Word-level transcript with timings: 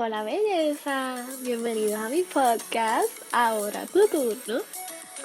Hola 0.00 0.22
belleza, 0.22 1.26
bienvenidos 1.42 1.96
a 1.96 2.08
mi 2.08 2.22
podcast, 2.22 3.20
ahora 3.32 3.84
tu 3.86 4.06
turno. 4.06 4.62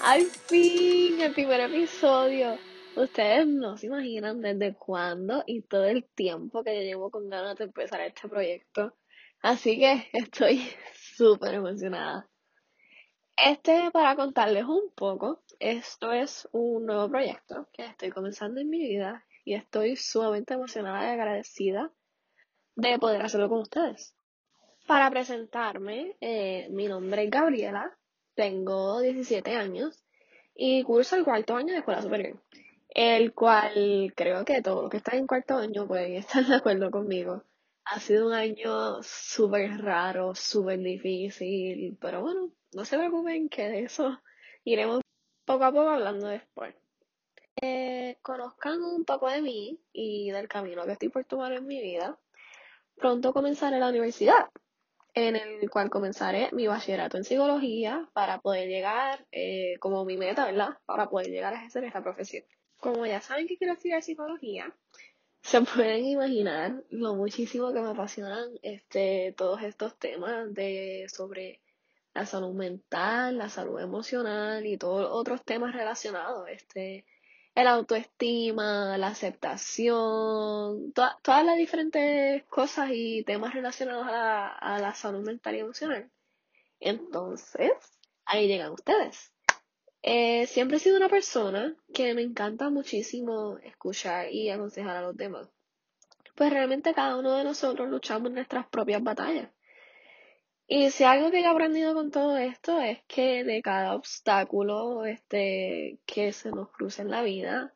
Al 0.02 0.24
fin, 0.24 1.22
el 1.22 1.32
primer 1.32 1.60
episodio. 1.60 2.58
Ustedes 2.96 3.46
no 3.46 3.78
se 3.78 3.86
imaginan 3.86 4.42
desde 4.42 4.74
cuándo 4.74 5.44
y 5.46 5.62
todo 5.62 5.86
el 5.86 6.04
tiempo 6.04 6.64
que 6.64 6.76
yo 6.76 6.82
llevo 6.82 7.12
con 7.12 7.30
ganas 7.30 7.56
de 7.58 7.66
empezar 7.66 8.02
este 8.02 8.28
proyecto. 8.28 8.96
Así 9.44 9.78
que 9.78 10.10
estoy 10.12 10.68
súper 10.96 11.54
emocionada. 11.54 12.28
Este, 13.38 13.92
para 13.92 14.16
contarles 14.16 14.66
un 14.66 14.92
poco, 14.96 15.44
esto 15.60 16.12
es 16.12 16.50
un 16.52 16.88
nuevo 16.88 17.08
proyecto 17.10 17.70
que 17.74 17.86
estoy 17.86 18.10
comenzando 18.10 18.60
en 18.60 18.72
mi 18.72 18.80
vida 18.80 19.24
y 19.46 19.54
estoy 19.54 19.98
sumamente 19.98 20.56
emocionada 20.56 21.06
y 21.06 21.12
agradecida 21.12 21.92
de 22.76 22.98
poder 22.98 23.22
hacerlo 23.22 23.50
con 23.50 23.60
ustedes. 23.60 24.16
Para 24.88 25.10
presentarme, 25.10 26.18
eh, 26.20 26.68
mi 26.70 26.88
nombre 26.88 27.24
es 27.24 27.32
Gabriela, 27.32 27.98
tengo 28.36 29.00
17 29.00 29.56
años 29.56 30.04
y 30.54 30.84
curso 30.84 31.16
el 31.16 31.24
cuarto 31.24 31.56
año 31.56 31.72
de 31.72 31.80
escuela 31.80 32.02
superior, 32.02 32.44
el 32.90 33.34
cual 33.34 34.12
creo 34.16 34.44
que 34.44 34.62
todos 34.62 34.84
los 34.84 34.92
que 34.92 34.98
están 34.98 35.20
en 35.20 35.28
cuarto 35.28 35.56
año 35.56 35.88
pueden 35.88 36.14
estar 36.18 36.46
de 36.46 36.56
acuerdo 36.56 36.92
conmigo. 36.92 37.44
Ha 37.86 38.00
sido 38.00 38.28
un 38.28 38.34
año 38.34 39.02
súper 39.04 39.82
raro, 39.82 40.36
súper 40.36 40.80
difícil, 40.80 41.98
pero 42.02 42.22
bueno, 42.22 42.52
no 42.74 42.84
se 42.84 42.98
preocupen 42.98 43.48
que 43.50 43.70
de 43.70 43.84
eso 43.84 44.22
iremos 44.66 45.02
poco 45.46 45.64
a 45.64 45.72
poco 45.72 45.90
hablando 45.90 46.28
después. 46.28 46.76
Eh, 47.62 48.18
conozcan 48.22 48.82
un 48.84 49.06
poco 49.06 49.30
de 49.30 49.42
mí 49.42 49.80
y 49.94 50.32
del 50.32 50.50
camino 50.50 50.86
que 50.86 50.94
estoy 50.94 51.10
por 51.10 51.24
tomar 51.24 51.54
en 51.54 51.66
mi 51.66 51.82
vida. 51.82 52.18
Pronto 52.96 53.34
comenzaré 53.34 53.80
la 53.80 53.90
universidad, 53.90 54.50
en 55.14 55.36
el 55.36 55.70
cual 55.70 55.90
comenzaré 55.90 56.50
mi 56.54 56.68
bachillerato 56.68 57.18
en 57.18 57.24
psicología 57.24 58.10
para 58.14 58.42
poder 58.42 58.68
llegar, 58.68 59.26
eh, 59.32 59.76
como 59.80 60.06
mi 60.06 60.18
meta, 60.18 60.46
¿verdad? 60.46 60.78
Para 60.86 61.10
poder 61.10 61.28
llegar 61.28 61.54
a 61.54 61.58
ejercer 61.58 61.84
esta 61.84 62.02
profesión. 62.02 62.44
Como 62.80 63.06
ya 63.06 63.22
saben 63.22 63.48
que 63.48 63.58
quiero 63.58 63.74
estudiar 63.74 64.02
psicología, 64.02 64.76
se 65.42 65.62
pueden 65.62 66.06
imaginar 66.06 66.84
lo 66.90 67.16
muchísimo 67.16 67.74
que 67.74 67.82
me 67.82 67.90
apasionan 67.90 68.50
este, 68.62 69.34
todos 69.38 69.62
estos 69.62 69.98
temas 70.00 70.54
de 70.54 71.06
sobre 71.10 71.62
la 72.14 72.26
salud 72.26 72.54
mental, 72.54 73.38
la 73.38 73.50
salud 73.50 73.80
emocional 73.80 74.66
y 74.66 74.78
todos 74.78 75.08
otros 75.12 75.44
temas 75.44 75.76
relacionados. 75.76 76.48
Este, 76.50 77.06
el 77.56 77.68
autoestima, 77.68 78.98
la 78.98 79.08
aceptación, 79.08 80.92
todas 80.94 81.46
las 81.46 81.58
diferentes 81.58 82.44
cosas 82.46 82.90
y 82.94 83.24
temas 83.24 83.54
relacionados 83.54 84.08
a 84.10 84.80
la, 84.80 84.94
salud 84.96 85.24
mental 85.24 85.56
y 85.56 85.60
emocional. 85.60 86.10
Entonces, 86.80 87.72
ahí 88.26 88.48
llegan 88.48 88.72
ustedes. 88.72 89.32
Eh, 90.02 90.48
siempre 90.48 90.78
he 90.78 90.80
sido 90.80 90.98
una 90.98 91.10
persona 91.10 91.76
que 91.94 92.14
me 92.14 92.24
encanta 92.24 92.70
muchísimo 92.70 93.58
escuchar 93.60 94.32
y 94.32 94.50
aconsejar 94.50 94.98
a 94.98 95.02
los 95.02 95.16
demás. 95.16 95.48
Pues 96.36 96.52
realmente 96.52 96.94
cada 96.94 97.18
uno 97.18 97.38
de 97.38 97.44
nosotros 97.44 97.88
luchamos 97.90 98.32
nuestras 98.32 98.68
propias 98.68 99.04
batallas. 99.04 99.50
Y 100.68 100.92
si 100.92 101.04
algo 101.04 101.30
que 101.32 101.42
he 101.42 101.46
aprendido 101.46 101.94
con 101.94 102.12
todo 102.12 102.38
esto 102.38 102.80
es 102.80 103.00
que 103.08 103.44
de 103.44 103.62
cada 103.62 103.96
obstáculo 103.96 105.06
este, 105.06 106.00
que 106.06 106.32
se 106.34 106.52
nos 106.52 106.70
cruza 106.72 107.02
en 107.02 107.12
la 107.12 107.22
vida, 107.22 107.74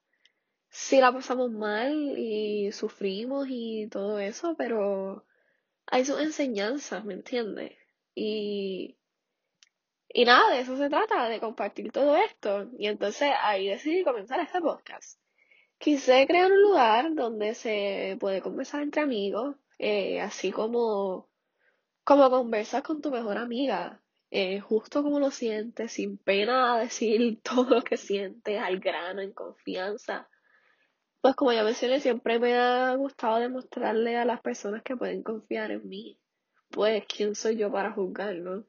sí 0.69 0.99
la 0.99 1.11
pasamos 1.11 1.51
mal 1.51 2.17
y 2.17 2.71
sufrimos 2.71 3.47
y 3.49 3.87
todo 3.89 4.19
eso, 4.19 4.55
pero 4.57 5.25
hay 5.87 6.05
sus 6.05 6.19
enseñanzas, 6.21 7.03
¿me 7.05 7.13
entiendes? 7.15 7.73
Y, 8.15 8.97
y 10.09 10.25
nada, 10.25 10.53
de 10.53 10.61
eso 10.61 10.77
se 10.77 10.89
trata, 10.89 11.29
de 11.29 11.39
compartir 11.39 11.91
todo 11.91 12.17
esto. 12.17 12.69
Y 12.77 12.87
entonces 12.87 13.31
ahí 13.41 13.67
decidí 13.67 14.03
comenzar 14.03 14.39
este 14.39 14.61
podcast. 14.61 15.19
Quise 15.77 16.25
crear 16.27 16.51
un 16.51 16.61
lugar 16.61 17.13
donde 17.15 17.53
se 17.53 18.17
puede 18.19 18.41
conversar 18.41 18.81
entre 18.81 19.01
amigos, 19.03 19.55
eh, 19.79 20.21
así 20.21 20.51
como 20.51 21.29
como 22.07 22.29
conversas 22.29 22.83
con 22.83 23.01
tu 23.01 23.11
mejor 23.11 23.37
amiga, 23.37 24.01
eh, 24.31 24.61
justo 24.61 25.03
como 25.03 25.19
lo 25.19 25.29
sientes, 25.29 25.91
sin 25.91 26.17
pena 26.17 26.79
decir 26.79 27.41
todo 27.43 27.69
lo 27.69 27.81
que 27.81 27.97
sientes, 27.97 28.61
al 28.61 28.79
grano, 28.79 29.21
en 29.21 29.33
confianza. 29.33 30.29
Pues 31.19 31.35
como 31.35 31.51
ya 31.51 31.65
mencioné, 31.65 31.99
siempre 31.99 32.39
me 32.39 32.55
ha 32.55 32.95
gustado 32.95 33.39
demostrarle 33.39 34.15
a 34.15 34.23
las 34.23 34.39
personas 34.39 34.83
que 34.83 34.95
pueden 34.95 35.21
confiar 35.21 35.71
en 35.71 35.89
mí. 35.89 36.17
Pues, 36.69 37.03
¿quién 37.13 37.35
soy 37.35 37.57
yo 37.57 37.69
para 37.73 37.91
juzgarlo? 37.91 38.63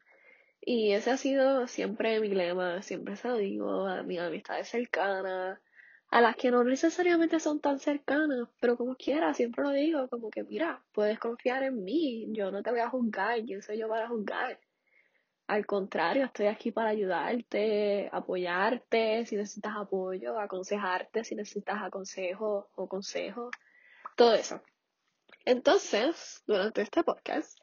Y 0.60 0.90
ese 0.90 1.12
ha 1.12 1.16
sido 1.16 1.68
siempre 1.68 2.18
mi 2.18 2.30
lema, 2.30 2.82
siempre 2.82 3.14
se 3.14 3.28
lo 3.28 3.36
digo 3.36 3.86
a 3.86 4.02
mis 4.02 4.18
amistades 4.18 4.68
cercanas, 4.68 5.60
a 6.10 6.20
las 6.22 6.36
que 6.36 6.50
no 6.50 6.64
necesariamente 6.64 7.38
son 7.38 7.60
tan 7.60 7.78
cercanas, 7.78 8.48
pero 8.60 8.76
como 8.76 8.96
quiera, 8.96 9.34
siempre 9.34 9.62
lo 9.64 9.70
digo, 9.70 10.08
como 10.08 10.30
que 10.30 10.42
mira, 10.42 10.82
puedes 10.92 11.18
confiar 11.18 11.62
en 11.64 11.84
mí, 11.84 12.26
yo 12.30 12.50
no 12.50 12.62
te 12.62 12.70
voy 12.70 12.80
a 12.80 12.88
juzgar, 12.88 13.44
¿quién 13.44 13.60
soy 13.62 13.78
yo 13.78 13.88
para 13.88 14.08
juzgar? 14.08 14.58
Al 15.48 15.66
contrario, 15.66 16.26
estoy 16.26 16.46
aquí 16.46 16.72
para 16.72 16.90
ayudarte, 16.90 18.08
apoyarte 18.12 19.26
si 19.26 19.36
necesitas 19.36 19.76
apoyo, 19.76 20.38
aconsejarte 20.38 21.24
si 21.24 21.34
necesitas 21.34 21.82
aconsejo 21.82 22.70
o 22.74 22.88
consejo, 22.88 23.50
todo 24.16 24.34
eso. 24.34 24.62
Entonces, 25.44 26.42
durante 26.46 26.82
este 26.82 27.02
podcast, 27.04 27.58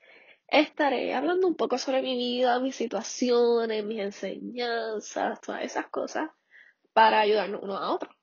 estaré 0.48 1.14
hablando 1.16 1.48
un 1.48 1.56
poco 1.56 1.78
sobre 1.78 2.02
mi 2.02 2.16
vida, 2.16 2.60
mis 2.60 2.76
situaciones, 2.76 3.84
mis 3.86 4.00
enseñanzas, 4.00 5.42
todas 5.42 5.64
esas 5.64 5.88
cosas, 5.88 6.30
para 6.94 7.20
ayudarnos 7.20 7.62
uno 7.64 7.78
a 7.78 7.92
otro 7.92 8.15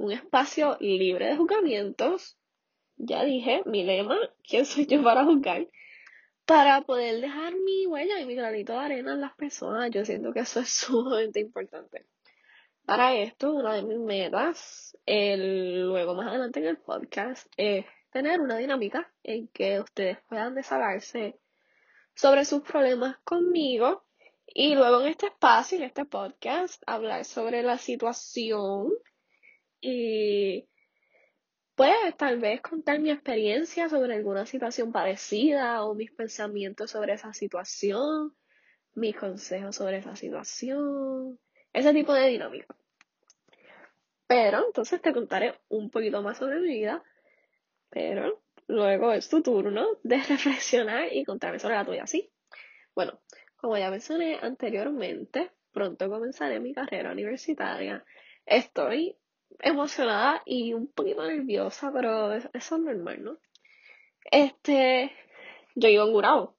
un 0.00 0.12
espacio 0.12 0.78
libre 0.80 1.26
de 1.26 1.36
juzgamientos. 1.36 2.38
Ya 2.96 3.22
dije, 3.22 3.62
mi 3.66 3.84
lema, 3.84 4.18
¿quién 4.42 4.64
soy 4.64 4.86
yo 4.86 5.02
para 5.02 5.24
juzgar? 5.24 5.68
Para 6.46 6.80
poder 6.80 7.20
dejar 7.20 7.54
mi 7.54 7.86
huella 7.86 8.18
y 8.18 8.24
mi 8.24 8.34
granito 8.34 8.72
de 8.72 8.78
arena 8.78 9.12
en 9.12 9.20
las 9.20 9.34
personas. 9.34 9.90
Yo 9.90 10.04
siento 10.06 10.32
que 10.32 10.40
eso 10.40 10.60
es 10.60 10.70
sumamente 10.86 11.40
importante. 11.40 12.06
Para 12.86 13.14
esto, 13.14 13.52
una 13.52 13.74
de 13.74 13.82
mis 13.82 13.98
metas, 13.98 14.96
el, 15.04 15.86
luego 15.86 16.14
más 16.14 16.28
adelante 16.28 16.60
en 16.60 16.66
el 16.66 16.78
podcast, 16.78 17.46
es 17.58 17.84
tener 18.10 18.40
una 18.40 18.56
dinámica 18.56 19.12
en 19.22 19.48
que 19.48 19.80
ustedes 19.80 20.18
puedan 20.28 20.54
desahogarse 20.54 21.38
sobre 22.14 22.46
sus 22.46 22.62
problemas 22.62 23.18
conmigo 23.18 24.02
y 24.46 24.74
luego 24.74 25.02
en 25.02 25.08
este 25.08 25.26
espacio, 25.26 25.76
en 25.76 25.84
este 25.84 26.06
podcast, 26.06 26.82
hablar 26.86 27.26
sobre 27.26 27.62
la 27.62 27.76
situación 27.76 28.90
y 29.80 30.68
pues 31.74 32.16
tal 32.18 32.38
vez 32.38 32.60
contar 32.60 32.98
mi 32.98 33.10
experiencia 33.10 33.88
sobre 33.88 34.14
alguna 34.14 34.44
situación 34.44 34.92
parecida 34.92 35.82
o 35.84 35.94
mis 35.94 36.12
pensamientos 36.12 36.90
sobre 36.90 37.14
esa 37.14 37.32
situación, 37.32 38.34
mis 38.94 39.16
consejos 39.16 39.76
sobre 39.76 39.98
esa 39.98 40.14
situación, 40.14 41.38
ese 41.72 41.92
tipo 41.94 42.12
de 42.12 42.28
dinámica. 42.28 42.76
Pero 44.26 44.66
entonces 44.66 45.00
te 45.00 45.12
contaré 45.12 45.58
un 45.68 45.90
poquito 45.90 46.22
más 46.22 46.38
sobre 46.38 46.60
mi 46.60 46.68
vida, 46.68 47.02
pero 47.88 48.42
luego 48.68 49.12
es 49.12 49.28
tu 49.28 49.42
turno 49.42 49.86
de 50.02 50.18
reflexionar 50.28 51.12
y 51.12 51.24
contarme 51.24 51.58
sobre 51.58 51.76
la 51.76 51.84
tuya, 51.84 52.06
¿sí? 52.06 52.30
Bueno, 52.94 53.20
como 53.56 53.78
ya 53.78 53.90
mencioné 53.90 54.38
anteriormente, 54.40 55.50
pronto 55.72 56.08
comenzaré 56.08 56.60
mi 56.60 56.72
carrera 56.72 57.12
universitaria. 57.12 58.04
Estoy 58.44 59.16
emocionada 59.58 60.42
y 60.44 60.72
un 60.74 60.86
poquito 60.88 61.26
nerviosa, 61.26 61.92
pero 61.92 62.32
eso 62.32 62.48
es 62.52 62.72
normal, 62.72 63.24
¿no? 63.24 63.38
Este, 64.30 65.12
yo 65.74 65.88
vivo 65.88 66.04
en 66.04 66.12
Gurabo 66.12 66.56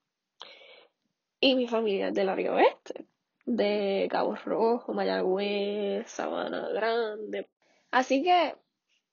y 1.39 1.55
mi 1.55 1.67
familia 1.67 2.09
es 2.09 2.13
del 2.13 2.29
área 2.29 2.53
oeste, 2.53 3.05
de 3.45 4.07
Cabo 4.11 4.35
Rojo, 4.35 4.93
Mayagüez, 4.93 6.09
Sabana 6.09 6.69
Grande. 6.69 7.49
Así 7.91 8.23
que 8.23 8.55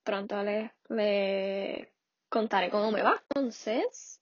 pronto 0.05 0.43
les, 0.43 0.71
les 0.89 1.89
contaré 2.29 2.71
cómo 2.71 2.91
me 2.91 3.03
va. 3.03 3.23
Entonces, 3.31 4.21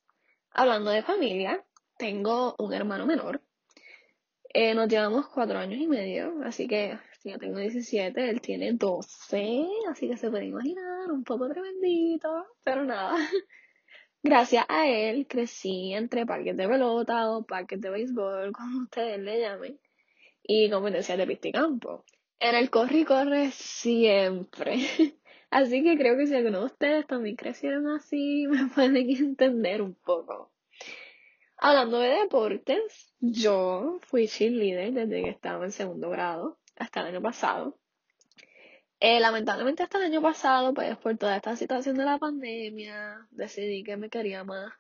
hablando 0.51 0.91
de 0.91 1.03
familia, 1.03 1.65
tengo 1.99 2.55
un 2.59 2.73
hermano 2.73 3.07
menor. 3.07 3.41
Eh, 4.53 4.75
nos 4.75 4.89
llevamos 4.89 5.27
cuatro 5.29 5.59
años 5.59 5.81
y 5.81 5.87
medio, 5.87 6.41
así 6.45 6.67
que 6.67 6.99
yo 7.31 7.39
tengo 7.39 7.59
17, 7.59 8.31
él 8.31 8.41
tiene 8.41 8.73
12, 8.73 9.67
así 9.91 10.09
que 10.09 10.17
se 10.17 10.31
puede 10.31 10.47
imaginar, 10.47 11.11
un 11.11 11.25
poco 11.25 11.49
tremendito, 11.49 12.29
pero 12.63 12.85
nada. 12.85 13.17
Gracias 14.23 14.65
a 14.69 14.87
él 14.89 15.27
crecí 15.29 15.93
entre 15.95 16.27
parques 16.27 16.57
de 16.57 16.69
pelota 16.69 17.31
o 17.31 17.45
parques 17.45 17.81
de 17.81 17.91
béisbol, 17.91 18.53
como 18.53 18.83
ustedes 18.83 19.21
le 19.21 19.41
llamen, 19.41 19.79
y 20.43 20.71
competencias 20.71 21.19
de 21.19 21.27
pista 21.27 21.49
y 21.49 21.53
campo. 21.53 22.05
En 22.39 22.55
el 22.55 22.71
corre 22.71 22.99
y 22.99 23.05
corre 23.05 23.51
siempre. 23.51 24.77
Así 25.51 25.83
que 25.83 25.97
creo 25.97 26.17
que 26.17 26.27
si 26.27 26.35
alguno 26.35 26.61
de 26.61 26.67
ustedes 26.67 27.07
también 27.07 27.37
crecieron 27.37 27.89
así, 27.89 28.47
me 28.49 28.67
pueden 28.67 28.97
entender 28.97 29.81
un 29.81 29.95
poco. 29.95 30.51
Hablando 31.57 31.99
de 32.01 32.09
deportes, 32.09 33.15
yo 33.21 33.99
fui 34.03 34.27
cheerleader 34.27 34.93
desde 34.93 35.23
que 35.23 35.31
estaba 35.31 35.65
en 35.65 35.73
segundo 35.73 36.11
grado 36.11 36.59
hasta 36.77 37.01
el 37.01 37.07
año 37.07 37.23
pasado. 37.23 37.79
Eh, 38.99 39.21
lamentablemente 39.21 39.83
hasta 39.83 39.99
el 39.99 40.05
año 40.05 40.23
pasado, 40.23 40.73
pues 40.73 40.97
por 40.97 41.17
toda 41.19 41.37
esta 41.37 41.57
situación 41.57 41.97
de 41.97 42.05
la 42.05 42.19
pandemia, 42.19 43.27
decidí 43.31 43.85
que 43.85 43.97
me 43.97 44.09
quería 44.09 44.43
más 44.45 44.73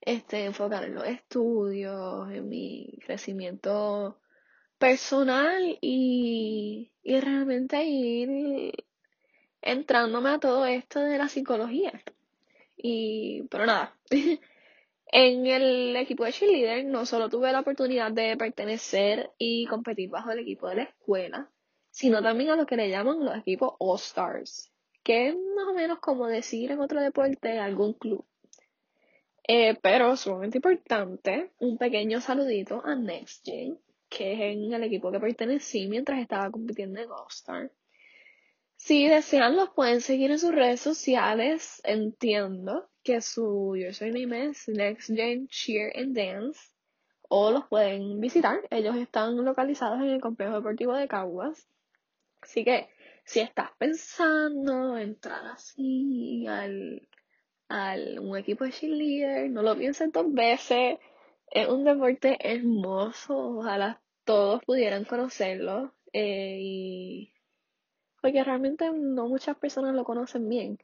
este, 0.00 0.44
enfocar 0.46 0.84
en 0.84 0.94
los 0.96 1.06
estudios, 1.06 2.30
en 2.32 2.48
mi 2.48 2.98
crecimiento 3.06 4.18
personal 4.78 5.78
y, 5.80 6.92
y 7.04 7.20
realmente 7.20 7.84
ir 7.84 8.72
entrándome 9.62 10.30
a 10.30 10.38
todo 10.40 10.66
esto 10.66 11.00
de 11.00 11.18
la 11.18 11.28
psicología. 11.28 12.02
Y, 12.76 13.44
pero 13.44 13.64
nada, 13.64 13.94
en 15.12 15.46
el 15.46 15.94
equipo 15.96 16.24
de 16.24 16.32
cheerleader 16.32 16.86
no 16.86 17.04
solo 17.04 17.28
tuve 17.28 17.52
la 17.52 17.60
oportunidad 17.60 18.10
de 18.10 18.34
pertenecer 18.38 19.30
y 19.36 19.66
competir 19.66 20.08
bajo 20.08 20.30
el 20.30 20.38
equipo 20.38 20.68
de 20.68 20.76
la 20.76 20.82
escuela, 20.84 21.50
sino 21.90 22.22
también 22.22 22.50
a 22.50 22.56
lo 22.56 22.64
que 22.64 22.76
le 22.76 22.88
llaman 22.88 23.22
los 23.22 23.36
equipos 23.36 23.74
All 23.78 23.98
Stars, 23.98 24.72
que 25.02 25.28
es 25.28 25.34
más 25.34 25.68
o 25.68 25.74
menos 25.74 25.98
como 25.98 26.26
decir 26.26 26.70
en 26.70 26.80
otro 26.80 27.02
deporte 27.02 27.58
algún 27.58 27.92
club. 27.92 28.24
Eh, 29.46 29.76
pero 29.82 30.16
sumamente 30.16 30.58
importante, 30.58 31.52
un 31.58 31.76
pequeño 31.76 32.22
saludito 32.22 32.80
a 32.82 32.94
Next 32.94 33.44
Gen, 33.44 33.78
que 34.08 34.32
es 34.32 34.40
en 34.40 34.72
el 34.72 34.82
equipo 34.84 35.12
que 35.12 35.20
pertenecí 35.20 35.88
mientras 35.88 36.20
estaba 36.20 36.50
compitiendo 36.50 37.00
en 37.00 37.10
All 37.10 37.26
Star. 37.28 37.70
Si 38.76 39.06
desean, 39.06 39.56
los 39.56 39.70
pueden 39.70 40.00
seguir 40.00 40.30
en 40.30 40.38
sus 40.38 40.54
redes 40.54 40.80
sociales. 40.80 41.82
Entiendo 41.84 42.88
que 43.02 43.20
su 43.20 43.76
username 43.76 44.46
es 44.50 44.68
Next 44.68 45.10
Gen 45.14 45.48
Cheer 45.48 45.92
and 45.96 46.16
Dance. 46.16 46.60
O 47.28 47.50
los 47.50 47.66
pueden 47.68 48.20
visitar. 48.20 48.60
Ellos 48.70 48.96
están 48.96 49.42
localizados 49.44 50.00
en 50.00 50.10
el 50.10 50.20
complejo 50.20 50.54
deportivo 50.54 50.94
de 50.94 51.08
Caguas. 51.08 51.66
Así 52.42 52.64
que 52.64 52.88
si 53.24 53.40
estás 53.40 53.70
pensando 53.78 54.98
entrar 54.98 55.46
así 55.46 56.46
al 56.46 57.08
al 57.72 58.18
un 58.18 58.36
equipo 58.36 58.64
de 58.64 58.72
cheerleader, 58.72 59.50
no 59.50 59.62
lo 59.62 59.76
piensen 59.76 60.10
dos 60.10 60.32
veces. 60.32 60.98
Es 61.50 61.68
un 61.68 61.84
deporte 61.84 62.36
hermoso, 62.40 63.58
ojalá 63.58 64.02
todos 64.24 64.62
pudieran 64.64 65.04
conocerlo. 65.04 65.94
Eh, 66.12 67.32
porque 68.20 68.44
realmente 68.44 68.90
no 68.92 69.26
muchas 69.28 69.56
personas 69.56 69.94
lo 69.94 70.04
conocen 70.04 70.48
bien. 70.48 70.78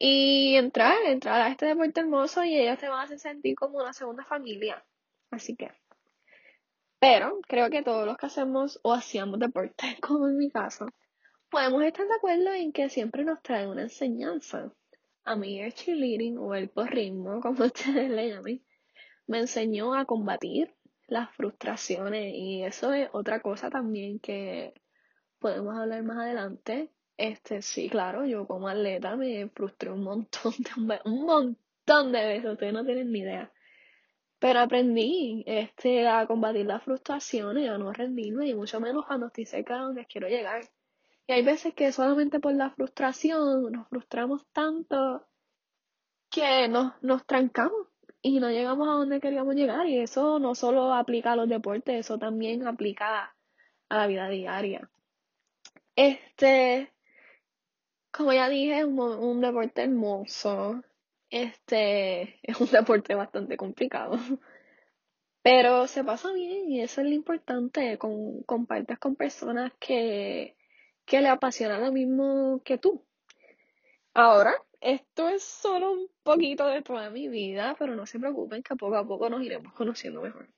Y 0.00 0.56
entrar, 0.56 0.96
entrar 1.04 1.42
a 1.42 1.48
este 1.48 1.66
deporte 1.66 2.00
hermoso 2.00 2.42
y 2.42 2.58
ellos 2.58 2.78
te 2.78 2.88
van 2.88 3.00
a 3.00 3.02
hacer 3.02 3.20
sentir 3.20 3.54
como 3.54 3.78
una 3.78 3.92
segunda 3.92 4.24
familia. 4.24 4.84
Así 5.30 5.54
que. 5.54 5.70
Pero 6.98 7.38
creo 7.46 7.70
que 7.70 7.82
todos 7.82 8.06
los 8.06 8.16
que 8.16 8.26
hacemos 8.26 8.80
o 8.82 8.92
hacíamos 8.94 9.38
deporte, 9.38 9.98
como 10.00 10.26
en 10.26 10.38
mi 10.38 10.50
caso, 10.50 10.86
podemos 11.50 11.84
estar 11.84 12.06
de 12.08 12.14
acuerdo 12.14 12.52
en 12.52 12.72
que 12.72 12.88
siempre 12.88 13.24
nos 13.24 13.42
trae 13.42 13.68
una 13.68 13.82
enseñanza 13.82 14.72
a 15.24 15.36
mí 15.36 15.60
el 15.60 15.72
cheerleading 15.72 16.38
o 16.38 16.54
el 16.54 16.68
porrismo, 16.70 17.40
como 17.42 17.64
ustedes 17.64 18.10
le 18.10 18.30
llaman, 18.30 18.60
me 19.26 19.38
enseñó 19.38 19.94
a 19.94 20.04
combatir 20.04 20.74
las 21.06 21.30
frustraciones 21.34 22.34
y 22.34 22.62
eso 22.62 22.92
es 22.92 23.08
otra 23.12 23.40
cosa 23.40 23.70
también 23.70 24.18
que 24.18 24.74
podemos 25.38 25.76
hablar 25.76 26.02
más 26.02 26.18
adelante. 26.18 26.90
Este, 27.20 27.60
sí, 27.60 27.90
claro, 27.90 28.24
yo 28.24 28.46
como 28.46 28.66
atleta 28.66 29.14
me 29.14 29.46
frustré 29.50 29.90
un 29.90 30.02
montón 30.04 30.54
de, 30.58 31.00
un 31.04 31.26
montón 31.26 32.12
de 32.12 32.24
veces, 32.24 32.52
ustedes 32.52 32.72
no 32.72 32.82
tienen 32.82 33.12
ni 33.12 33.18
idea. 33.18 33.52
Pero 34.38 34.60
aprendí 34.60 35.44
este, 35.46 36.08
a 36.08 36.26
combatir 36.26 36.64
las 36.64 36.82
frustraciones, 36.82 37.68
a 37.68 37.76
no 37.76 37.92
rendirme 37.92 38.46
y 38.48 38.54
mucho 38.54 38.80
menos 38.80 39.04
cuando 39.06 39.26
estoy 39.26 39.44
cerca 39.44 39.74
de 39.74 39.80
donde 39.80 40.06
quiero 40.06 40.28
llegar. 40.28 40.62
Y 41.26 41.32
hay 41.34 41.42
veces 41.42 41.74
que 41.74 41.92
solamente 41.92 42.40
por 42.40 42.54
la 42.54 42.70
frustración 42.70 43.70
nos 43.70 43.86
frustramos 43.88 44.46
tanto 44.52 45.26
que 46.30 46.68
nos, 46.68 46.94
nos 47.02 47.26
trancamos 47.26 47.86
y 48.22 48.40
no 48.40 48.48
llegamos 48.48 48.88
a 48.88 48.92
donde 48.92 49.20
queríamos 49.20 49.56
llegar. 49.56 49.86
Y 49.86 49.98
eso 49.98 50.38
no 50.38 50.54
solo 50.54 50.94
aplica 50.94 51.32
a 51.32 51.36
los 51.36 51.50
deportes, 51.50 52.00
eso 52.00 52.18
también 52.18 52.66
aplica 52.66 53.36
a 53.90 53.96
la 53.98 54.06
vida 54.06 54.26
diaria. 54.30 54.90
Este, 55.94 56.90
como 58.12 58.32
ya 58.32 58.48
dije, 58.48 58.80
es 58.80 58.84
un, 58.84 59.40
deporte 59.40 59.82
hermoso. 59.82 60.82
Este, 61.30 62.38
es 62.42 62.60
un 62.60 62.70
deporte 62.70 63.14
bastante 63.14 63.56
complicado. 63.56 64.18
Pero 65.42 65.86
se 65.86 66.04
pasa 66.04 66.32
bien 66.32 66.70
y 66.70 66.80
eso 66.82 67.00
es 67.00 67.06
lo 67.06 67.14
importante, 67.14 67.96
con, 67.98 68.42
compartes 68.42 68.98
con 68.98 69.16
personas 69.16 69.72
que, 69.78 70.56
que 71.06 71.20
le 71.20 71.28
apasiona 71.28 71.78
lo 71.78 71.92
mismo 71.92 72.60
que 72.64 72.78
tú. 72.78 73.04
Ahora, 74.12 74.54
esto 74.80 75.28
es 75.28 75.42
solo 75.42 75.92
un 75.92 76.08
poquito 76.22 76.66
de 76.66 76.82
toda 76.82 77.10
mi 77.10 77.28
vida, 77.28 77.76
pero 77.78 77.94
no 77.94 78.06
se 78.06 78.18
preocupen 78.18 78.62
que 78.62 78.76
poco 78.76 78.96
a 78.96 79.06
poco 79.06 79.30
nos 79.30 79.42
iremos 79.42 79.72
conociendo 79.72 80.20
mejor. 80.20 80.48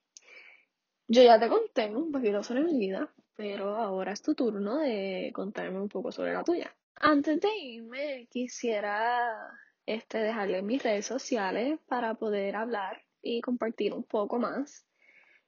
Yo 1.08 1.22
ya 1.22 1.38
te 1.38 1.48
conté 1.48 1.94
un 1.94 2.10
poquito 2.10 2.42
sobre 2.42 2.62
mi 2.62 2.78
vida, 2.78 3.12
pero 3.36 3.76
ahora 3.76 4.12
es 4.12 4.22
tu 4.22 4.34
turno 4.34 4.78
de 4.78 5.30
contarme 5.34 5.80
un 5.80 5.88
poco 5.88 6.10
sobre 6.12 6.32
la 6.32 6.44
tuya. 6.44 6.74
Antes 7.04 7.40
de 7.40 7.48
irme, 7.58 8.28
quisiera 8.30 9.58
este, 9.86 10.18
dejarle 10.18 10.62
mis 10.62 10.80
redes 10.84 11.04
sociales 11.04 11.80
para 11.88 12.14
poder 12.14 12.54
hablar 12.54 13.02
y 13.20 13.40
compartir 13.40 13.92
un 13.92 14.04
poco 14.04 14.38
más. 14.38 14.86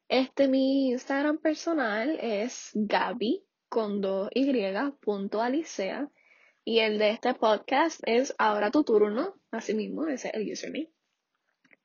Este, 0.08 0.48
mi 0.48 0.90
Instagram 0.90 1.38
personal 1.38 2.18
es 2.20 2.70
Gaby 2.74 3.44
con 3.68 4.02
Y, 4.34 4.64
punto. 5.00 5.40
Y 6.64 6.78
el 6.80 6.98
de 6.98 7.10
este 7.10 7.34
podcast 7.34 8.00
es 8.04 8.34
Ahora 8.36 8.72
tu 8.72 8.82
turno, 8.82 9.36
así 9.52 9.74
mismo, 9.74 10.08
ese 10.08 10.30
es 10.30 10.34
el 10.34 10.50
username. 10.50 10.90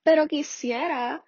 Pero 0.02 0.26
quisiera, 0.26 1.24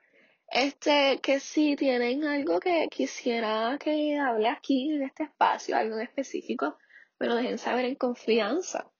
este, 0.49 1.21
que 1.23 1.39
si 1.39 1.77
tienen 1.77 2.25
algo 2.25 2.59
que 2.59 2.89
quisiera 2.91 3.79
que 3.79 4.19
hable 4.19 4.49
aquí 4.49 4.91
en 4.91 5.05
este 5.05 5.23
espacio, 5.23 5.77
algo 5.77 6.01
específico, 6.01 6.77
me 7.23 7.29
lo 7.29 7.37
dejen 7.37 7.57
saber 7.57 7.85
en 7.85 7.95
confianza. 7.95 8.91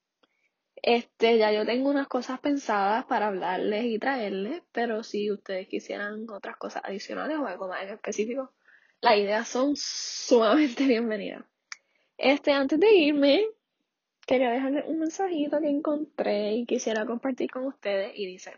Este, 0.77 1.39
ya 1.39 1.51
yo 1.51 1.67
tengo 1.67 1.91
unas 1.91 2.07
cosas 2.07 2.39
pensadas 2.39 3.05
para 3.07 3.27
hablarles 3.27 3.85
y 3.87 3.99
traerles, 3.99 4.63
pero 4.71 5.03
si 5.03 5.33
ustedes 5.33 5.67
quisieran 5.67 6.31
otras 6.31 6.57
cosas 6.57 6.85
adicionales 6.85 7.37
o 7.39 7.47
algo 7.49 7.67
más 7.67 7.83
en 7.83 7.89
específico, 7.89 8.53
las 9.01 9.17
ideas 9.17 9.49
son 9.49 9.73
sumamente 9.75 10.85
bienvenidas. 10.87 11.45
Este, 12.17 12.53
antes 12.53 12.79
de 12.79 12.93
irme, 12.95 13.45
quería 14.25 14.53
dejarle 14.53 14.85
un 14.87 15.01
mensajito 15.01 15.61
que 15.61 15.71
encontré 15.71 16.53
y 16.53 16.65
quisiera 16.65 17.05
compartir 17.05 17.51
con 17.51 17.67
ustedes 17.67 18.13
y 18.15 18.27
dice, 18.27 18.53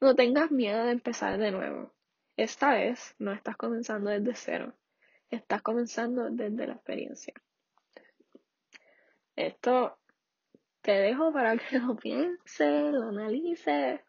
no 0.00 0.14
tengas 0.14 0.50
miedo 0.50 0.86
de 0.86 0.92
empezar 0.92 1.36
de 1.36 1.50
nuevo. 1.50 1.92
Esta 2.38 2.72
vez 2.72 3.14
no 3.18 3.32
estás 3.32 3.58
comenzando 3.58 4.08
desde 4.08 4.34
cero, 4.34 4.74
estás 5.28 5.60
comenzando 5.60 6.30
desde 6.30 6.66
la 6.66 6.72
experiencia. 6.72 7.34
Esto 9.36 9.98
te 10.80 10.92
dejo 10.92 11.32
para 11.32 11.56
que 11.58 11.78
lo 11.78 11.94
pienses, 11.96 12.92
lo 12.92 13.08
analices, 13.08 14.00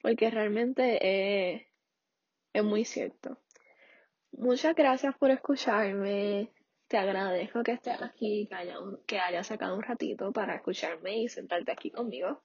porque 0.00 0.30
realmente 0.30 0.98
es, 1.54 1.62
es 2.54 2.64
muy 2.64 2.84
cierto. 2.84 3.38
Muchas 4.32 4.74
gracias 4.74 5.14
por 5.16 5.30
escucharme. 5.30 6.50
Te 6.88 6.96
agradezco 6.96 7.62
que 7.62 7.72
estés 7.72 8.00
aquí, 8.00 8.46
que, 8.48 8.54
haya, 8.54 8.76
que 9.06 9.18
hayas 9.18 9.46
sacado 9.46 9.76
un 9.76 9.82
ratito 9.82 10.32
para 10.32 10.56
escucharme 10.56 11.18
y 11.18 11.28
sentarte 11.28 11.70
aquí 11.70 11.90
conmigo. 11.90 12.42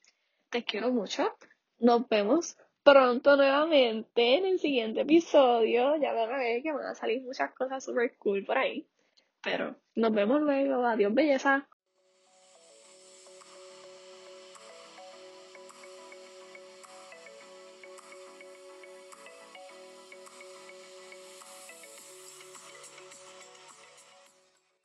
Te 0.50 0.64
quiero 0.64 0.92
mucho. 0.92 1.36
Nos 1.80 2.08
vemos 2.10 2.58
pronto 2.84 3.38
nuevamente 3.38 4.38
en 4.38 4.46
el 4.46 4.60
siguiente 4.60 5.02
episodio. 5.02 5.96
Ya 5.96 6.14
van 6.14 6.32
a 6.32 6.38
ver 6.38 6.62
que 6.62 6.72
van 6.72 6.86
a 6.86 6.96
salir 6.96 7.24
muchas 7.24 7.54
cosas 7.54 7.84
super 7.84 8.16
cool 8.18 8.44
por 8.44 8.58
ahí. 8.58 8.88
Pero 9.42 9.76
nos 9.96 10.12
vemos 10.12 10.42
luego. 10.42 10.86
Adiós, 10.86 11.14
belleza. 11.14 11.68